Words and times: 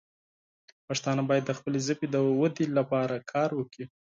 پښتانه 0.87 1.21
باید 1.29 1.43
د 1.47 1.51
خپلې 1.59 1.79
ژبې 1.87 2.07
د 2.11 2.15
ودې 2.39 2.65
لپاره 2.77 3.25
کار 3.31 3.49
وکړي. 3.55 3.85